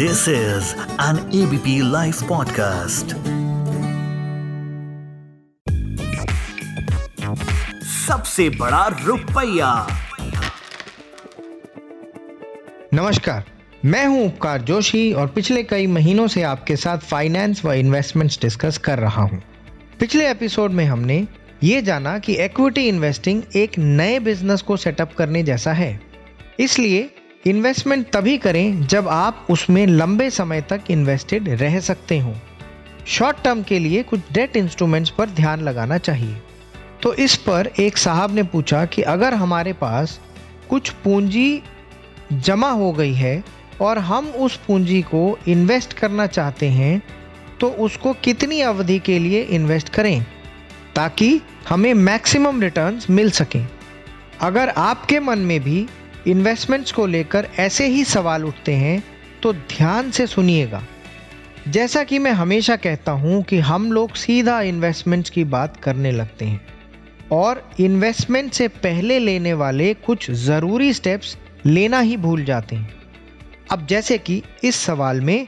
This 0.00 0.28
is 0.28 0.74
an 0.98 1.18
ABP 1.30 1.72
Life 1.82 2.20
podcast. 2.28 3.12
सबसे 7.84 8.48
बड़ा 8.50 8.86
रुपया 9.04 9.86
नमस्कार, 12.94 13.44
मैं 13.84 14.06
हूँ 14.06 14.26
उपकार 14.26 14.62
जोशी 14.62 15.12
और 15.12 15.26
पिछले 15.26 15.62
कई 15.62 15.86
महीनों 15.86 16.26
से 16.26 16.42
आपके 16.42 16.76
साथ 16.76 16.98
फाइनेंस 16.98 17.64
व 17.64 17.72
इन्वेस्टमेंट्स 17.72 18.40
डिस्कस 18.42 18.78
कर 18.78 18.98
रहा 18.98 19.22
हूँ। 19.22 19.42
पिछले 20.00 20.30
एपिसोड 20.30 20.70
में 20.70 20.84
हमने 20.84 21.26
ये 21.62 21.82
जाना 21.82 22.18
कि 22.18 22.32
इक्विटी 22.34 22.88
इन्वेस्टिंग 22.88 23.42
एक 23.56 23.78
नए 23.78 24.18
बिज़नेस 24.18 24.62
को 24.62 24.76
सेटअप 24.76 25.12
करने 25.12 25.42
जैसा 25.42 25.72
है 25.72 26.00
इसलिए 26.60 27.10
इन्वेस्टमेंट 27.46 28.06
तभी 28.12 28.36
करें 28.38 28.86
जब 28.86 29.06
आप 29.08 29.46
उसमें 29.50 29.86
लंबे 29.86 30.28
समय 30.30 30.60
तक 30.60 30.90
इन्वेस्टेड 30.90 31.48
रह 31.60 31.78
सकते 31.80 32.18
हो। 32.18 32.34
शॉर्ट 33.06 33.36
टर्म 33.44 33.62
के 33.62 33.78
लिए 33.78 34.02
कुछ 34.02 34.20
डेट 34.32 34.56
इंस्ट्रूमेंट्स 34.56 35.10
पर 35.10 35.28
ध्यान 35.28 35.60
लगाना 35.60 35.98
चाहिए। 35.98 36.36
तो 37.02 37.12
इस 37.14 37.36
पर 37.36 37.70
एक 37.80 37.96
साहब 37.96 38.34
ने 38.34 38.42
पूछा 38.42 38.84
कि 38.84 39.02
अगर 39.02 39.34
हमारे 39.34 39.72
पास 39.72 40.18
कुछ 40.70 40.90
पूंजी 41.04 41.62
जमा 42.32 42.70
हो 42.70 42.92
गई 42.92 43.14
है 43.14 43.42
और 43.80 43.98
हम 43.98 44.28
उस 44.28 44.56
पूंजी 44.56 45.00
को 45.02 45.38
इन्वेस्ट 45.48 45.92
करना 45.92 46.26
चाहते 46.26 46.68
हैं 46.68 47.00
तो 47.60 47.68
उसको 47.78 48.12
कितनी 48.24 48.60
अवधि 48.60 48.98
के 48.98 49.18
लिए 49.18 49.42
इन्वेस्ट 49.42 49.88
करें 49.88 50.22
ताकि 50.94 51.40
हमें 51.68 51.92
मैक्सिमम 51.94 52.60
रिटर्न्स 52.60 53.10
मिल 53.10 53.30
सकें। 53.30 53.66
अगर 54.40 54.68
आपके 54.68 55.20
मन 55.20 55.38
में 55.38 55.58
भी 55.60 55.86
इन्वेस्टमेंट्स 56.26 56.92
को 56.92 57.06
लेकर 57.06 57.48
ऐसे 57.58 57.86
ही 57.86 58.04
सवाल 58.04 58.44
उठते 58.44 58.72
हैं 58.74 59.02
तो 59.42 59.52
ध्यान 59.52 60.10
से 60.10 60.26
सुनिएगा। 60.26 60.82
जैसा 61.68 62.02
कि 62.04 62.18
मैं 62.18 62.32
हमेशा 62.32 62.76
कहता 62.76 63.12
हूँ 63.12 63.42
कि 63.42 63.58
हम 63.60 63.90
लोग 63.92 64.14
सीधा 64.14 64.60
इन्वेस्टमेंट्स 64.62 65.30
की 65.30 65.44
बात 65.46 65.76
करने 65.76 66.10
लगते 66.10 66.44
हैं, 66.44 66.60
और 67.32 67.62
इन्वेस्टमेंट 67.80 68.52
से 68.52 68.68
पहले 68.68 69.18
लेने 69.18 69.52
वाले 69.54 69.92
कुछ 69.96 70.30
ज़रूरी 70.30 70.92
स्टेप्स 70.92 71.36
लेना 71.66 72.00
ही 72.00 72.16
भूल 72.16 72.44
जाते 72.44 72.76
हैं। 72.76 72.94
अब 73.70 73.86
जैसे 73.86 74.18
कि 74.18 74.42
इस 74.64 74.76
सवाल 74.76 75.20
में, 75.20 75.46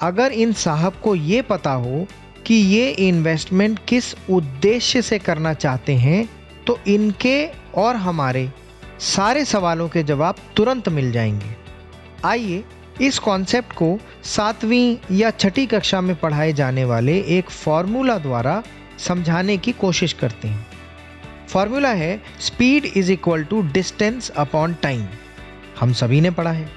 अगर 0.00 0.32
इन 0.32 0.52
साहब 0.52 1.00
को 1.04 1.14
ये 1.14 1.42
पता 1.42 1.72
हो 1.72 2.06
कि 2.46 2.54
ये 2.54 2.88
इन्वेस्टमेंट 3.00 3.78
किस 3.88 4.14
उद्देश्य 4.30 5.02
से 5.02 5.18
करना 5.18 5.52
चाहते 5.54 5.94
हैं 5.94 6.28
तो 6.66 6.78
इनके 6.86 7.46
और 7.76 7.96
हमारे 7.96 8.48
सारे 9.00 9.44
सवालों 9.44 9.88
के 9.88 10.02
जवाब 10.02 10.36
तुरंत 10.56 10.88
मिल 10.88 11.12
जाएँगे। 11.12 11.56
आइए, 12.24 12.64
इस 13.00 13.18
कॉन्सेप्ट 13.18 13.72
को 13.72 13.98
सातवीं 14.24 14.96
या 15.10 15.30
छठी 15.30 15.66
कक्षा 15.66 16.00
में 16.00 16.14
पढ़ाए 16.16 16.52
जाने 16.52 16.84
वाले 16.84 17.18
एक 17.28 17.50
फॉर्मूला 17.50 18.18
द्वारा 18.18 18.62
समझाने 18.98 19.56
की 19.56 19.72
कोशिश 19.72 20.12
करते 20.12 20.48
हैं। 20.48 20.66
फॉर्मूला 21.48 21.88
है 21.88 22.22
speed 22.40 22.84
is 22.84 23.12
equal 23.12 23.44
to 23.44 23.62
distance 23.62 24.30
upon 24.30 24.74
time 24.74 25.06
हम 25.80 25.92
सभी 25.92 26.20
ने 26.20 26.30
पढ़ा 26.30 26.50
है। 26.50 26.68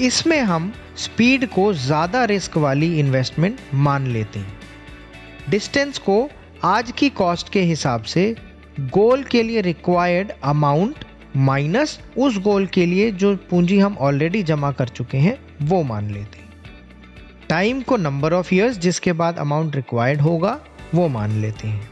इसमें 0.00 0.40
हम 0.40 0.72
स्पीड 0.96 1.48
को 1.48 1.72
ज़्यादा 1.74 2.24
रिस्क 2.24 2.56
वाली 2.56 2.98
इन्वेस्टमेंट 3.00 3.60
मान 3.74 4.06
लेते 4.06 4.38
हैं। 4.38 4.58
डिस्टेंस 5.50 5.98
को 5.98 6.28
आज 6.64 6.90
की 6.90 7.08
कॉस्ट 7.10 7.52
के 7.52 7.60
हिसाब 7.60 8.02
से 8.02 8.34
गोल 8.80 9.22
के 9.22 9.42
लिए 9.42 9.60
रिक्वायर्ड 9.60 10.32
अमाउंट 10.44 11.04
माइनस 11.36 11.98
उस 12.16 12.38
गोल 12.38 12.66
के 12.66 12.86
लिए 12.86 13.10
जो 13.12 13.34
पूंजी 13.50 13.78
हम 13.78 13.96
ऑलरेडी 14.00 14.42
जमा 14.42 14.70
कर 14.72 14.88
चुके 14.88 15.18
हैं, 15.18 15.38
वो 15.62 15.82
मान 15.82 16.10
लेते 16.10 16.38
हैं। 16.38 16.44
टाइम 17.48 17.80
को 17.80 17.96
नंबर 17.96 18.32
ऑफ़ 18.32 18.54
इयर्स 18.54 18.78
जिसके 18.78 19.12
बाद 19.12 19.38
अमाउंट 19.38 19.76
रिक्वायर्ड 19.76 20.20
होगा, 20.20 20.58
वो 20.94 21.08
मान 21.08 21.40
लेते 21.40 21.68
हैं। 21.68 21.88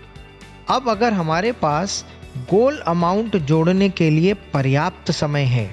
अब 0.70 0.88
अगर 0.88 1.12
हमारे 1.12 1.52
पास 1.52 2.04
गोल 2.50 2.78
अमाउंट 2.78 3.36
जोड़ने 3.36 3.88
के 3.88 4.10
लिए 4.10 4.34
पर्याप्त 4.54 5.10
समय 5.10 5.44
है 5.46 5.68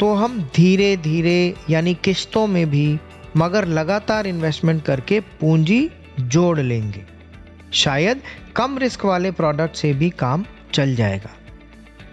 तो 0.00 0.12
हम 0.14 0.38
धीरे 0.56 0.96
धीरे 0.96 1.54
यानी 1.70 1.94
किस्तों 1.94 2.46
में 2.46 2.68
भी 2.70 2.98
मगर 3.36 3.64
लगातार 3.66 4.26
इन्वेस्टमेंट 4.26 4.82
करके 4.84 5.20
पूंजी 5.40 5.88
जोड़ 6.20 6.58
लेंगे। 6.58 7.04
शायद 7.72 8.20
कम 8.56 8.78
रिस्क 8.78 9.04
वाले 9.04 9.30
प्रोडक्ट 9.30 9.76
से 9.76 9.92
भी 9.92 10.10
काम 10.10 10.44
चल 10.72 10.94
जाएगा। 10.94 11.30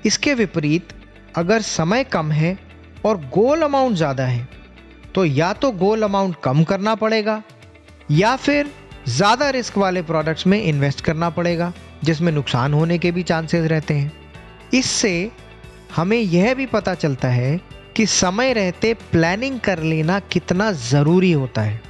इसके 0.05 0.33
विपरीत, 0.33 0.93
अगर 1.35 1.61
समय 1.61 2.03
कम 2.03 2.31
है 2.31 2.57
और 3.05 3.17
गोल 3.33 3.61
अमाउंट 3.61 3.95
ज़्यादा 3.95 4.25
है 4.25 4.47
तो 5.15 5.25
या 5.25 5.51
तो 5.53 5.71
गोल 5.73 6.03
अमाउंट 6.03 6.35
कम 6.43 6.63
करना 6.63 6.95
पड़ेगा, 6.95 7.41
या 8.11 8.35
फिर 8.35 8.71
ज़्यादा 9.07 9.49
रिस्क 9.49 9.77
वाले 9.77 10.01
प्रोडक्ट्स 10.01 10.47
में 10.47 10.61
इन्वेस्ट 10.61 11.01
करना 11.01 11.29
पड़ेगा, 11.29 11.71
जिसमें 12.03 12.31
नुकसान 12.31 12.73
होने 12.73 12.97
के 12.97 13.11
भी 13.11 13.23
चांसेस 13.23 13.69
रहते 13.69 13.93
हैं। 13.93 14.11
इससे 14.73 15.31
हमें 15.95 16.17
यह 16.17 16.53
भी 16.53 16.65
पता 16.65 16.93
चलता 16.95 17.27
है 17.27 17.59
कि 17.95 18.05
समय 18.05 18.53
रहते 18.53 18.93
प्लानिंग 19.11 19.59
कर 19.59 19.79
लेना 19.81 20.19
कितना 20.31 20.71
ज़रूरी 20.71 21.31
होता 21.31 21.61
है। 21.61 21.81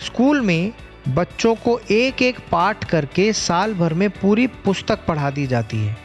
स्कूल 0.00 0.40
में 0.40 0.72
बच्चों 1.08 1.54
को 1.54 1.78
एक 1.90 2.22
एक 2.22 2.38
पाठ 2.52 2.84
करके 2.84 3.32
साल 3.32 3.74
भर 3.74 3.94
में 3.94 4.08
पूरी 4.12 4.46
पुस्तक 4.64 5.04
पढ़ा 5.06 5.30
दी 5.30 5.46
जाती 5.46 5.78
है। 5.78 5.96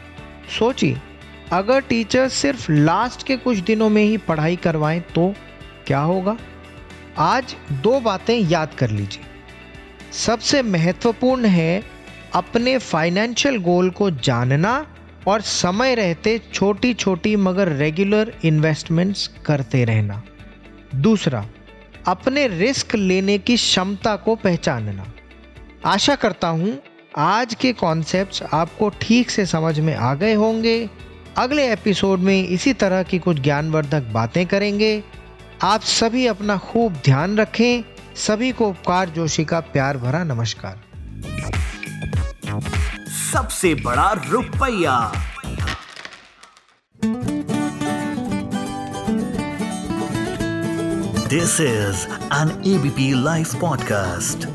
सोचिए 0.58 0.96
अगर 1.52 1.80
टीचर 1.80 2.28
सिर्फ़ 2.28 2.72
लास्ट 2.72 3.26
के 3.26 3.36
कुछ 3.36 3.58
दिनों 3.58 3.88
में 3.88 4.02
ही 4.02 4.16
पढ़ाई 4.16 4.56
करवाएँ 4.56 5.00
तो 5.14 5.34
क्या 5.86 6.00
होगा? 6.00 6.36
आज 7.18 7.54
दो 7.72 7.98
बातें 8.00 8.38
याद 8.38 8.74
कर 8.74 8.90
लीजिए। 8.90 9.22
सबसे 10.12 10.62
महत्वपूर्ण 10.62 11.44
है 11.44 11.82
अपने 12.34 12.76
फाइनेंशियल 12.78 13.56
गोल 13.56 13.90
को 13.90 14.10
जानना 14.10 14.74
और 15.26 15.40
समय 15.40 15.94
रहते 15.94 16.40
छोटी 16.52 16.94
छोटी 16.94 17.34
मगर 17.36 17.68
रेगुलर 17.68 18.32
इन्वेस्टमेंट्स 18.44 19.26
करते 19.46 19.84
रहना। 19.84 20.22
दूसरा, 20.94 21.44
अपने 22.06 22.46
रिस्क 22.48 22.94
लेने 22.94 23.38
की 23.38 23.56
क्षमता 23.56 24.16
को 24.16 24.34
पहचानना। 24.34 25.12
आशा 25.84 26.14
करता 26.14 26.48
हूँ 26.48 26.78
आज 27.16 27.54
के 27.54 27.72
कॉन्सेप्ट्स 27.72 28.42
आपको 28.42 28.88
ठीक 29.00 29.30
से 29.30 29.46
समझ 29.46 29.78
में 29.80 29.94
आ 29.94 30.14
गए 30.14 30.34
होंगे। 30.34 30.88
अगले 31.36 31.72
एपिसोड 31.72 32.18
में 32.18 32.48
इसी 32.48 32.72
तरह 32.72 33.02
की 33.02 33.18
कुछ 33.18 33.40
ज्ञानवर्धक 33.40 34.02
बातें 34.02 34.46
करेंगे। 34.46 35.04
आप 35.62 35.80
सभी 35.80 36.26
अपना 36.26 36.56
खूब 36.56 36.92
ध्यान 36.92 37.36
रखें। 37.38 37.82
सभी 38.16 38.52
को 38.52 38.68
उपकार 38.68 39.08
जोशी 39.08 39.44
का 39.44 39.60
प्यार 39.60 39.96
भरा 39.96 40.24
नमस्कार। 40.24 40.80
सबसे 43.32 43.74
बड़ा 43.74 44.12
रुपया। 44.28 45.12
This 51.26 51.60
is 51.60 52.06
an 52.12 52.62
ABP 52.66 53.24
live 53.24 53.46
podcast 53.60 54.48